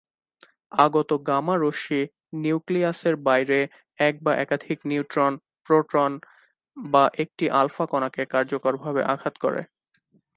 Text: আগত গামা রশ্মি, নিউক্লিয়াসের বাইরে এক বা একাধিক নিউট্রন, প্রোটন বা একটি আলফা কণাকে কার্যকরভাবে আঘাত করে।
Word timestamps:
আগত 0.77 1.09
গামা 1.27 1.55
রশ্মি, 1.57 2.01
নিউক্লিয়াসের 2.41 3.15
বাইরে 3.27 3.59
এক 3.99 4.15
বা 4.23 4.31
একাধিক 4.35 4.79
নিউট্রন, 4.85 5.33
প্রোটন 5.65 6.11
বা 6.77 7.03
একটি 7.23 7.45
আলফা 7.59 7.85
কণাকে 7.85 8.23
কার্যকরভাবে 8.33 9.01
আঘাত 9.13 9.35
করে। 9.43 9.61